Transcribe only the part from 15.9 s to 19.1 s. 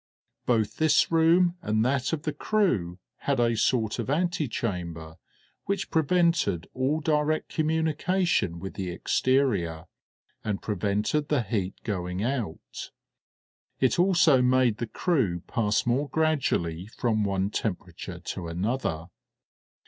gradually from one temperature to another.